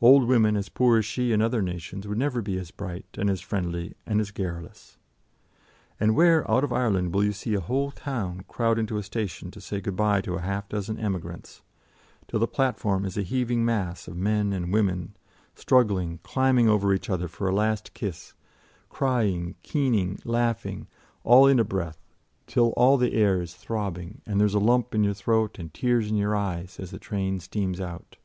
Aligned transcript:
Old 0.00 0.26
women 0.26 0.56
as 0.56 0.68
poor 0.68 0.98
as 0.98 1.04
she 1.04 1.30
in 1.30 1.40
other 1.40 1.62
nations 1.62 2.08
would 2.08 2.18
never 2.18 2.42
be 2.42 2.58
as 2.58 2.72
bright 2.72 3.04
and 3.16 3.30
as 3.30 3.40
friendly 3.40 3.94
and 4.04 4.20
as 4.20 4.32
garrulous. 4.32 4.98
And 6.00 6.16
where, 6.16 6.50
out 6.50 6.64
of 6.64 6.72
Ireland, 6.72 7.14
will 7.14 7.22
you 7.22 7.30
see 7.30 7.54
a 7.54 7.60
whole 7.60 7.92
town 7.92 8.40
crowd 8.48 8.80
into 8.80 8.96
a 8.98 9.02
station 9.04 9.52
to 9.52 9.60
say 9.60 9.80
good 9.80 9.94
bye 9.94 10.20
to 10.22 10.36
half 10.38 10.66
a 10.66 10.70
dozen 10.70 10.98
emigrants, 10.98 11.62
till 12.26 12.40
the 12.40 12.48
platform 12.48 13.04
is 13.04 13.16
a 13.16 13.22
heaving 13.22 13.64
mass 13.64 14.08
of 14.08 14.16
men 14.16 14.52
and 14.52 14.72
women, 14.72 15.14
struggling, 15.54 16.18
climbing 16.24 16.68
over 16.68 16.92
each 16.92 17.08
other 17.08 17.28
for 17.28 17.46
a 17.46 17.54
last 17.54 17.94
kiss, 17.94 18.32
crying, 18.88 19.54
keening, 19.62 20.18
laughing, 20.24 20.88
all 21.22 21.46
in 21.46 21.60
a 21.60 21.64
breath, 21.64 22.00
till 22.48 22.70
all 22.70 22.96
the 22.96 23.14
air 23.14 23.40
is 23.40 23.54
throbbing 23.54 24.20
and 24.26 24.40
there's 24.40 24.54
a 24.54 24.58
lump 24.58 24.96
in 24.96 25.04
your 25.04 25.14
throat 25.14 25.60
and 25.60 25.72
tears 25.72 26.10
in 26.10 26.16
your 26.16 26.34
eyes 26.34 26.80
as 26.80 26.90
the 26.90 26.98
train 26.98 27.38
steams 27.38 27.80
out? 27.80 28.16